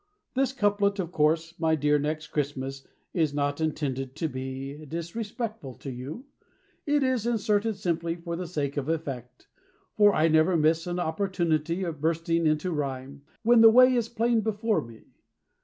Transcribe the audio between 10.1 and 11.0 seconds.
I never miss an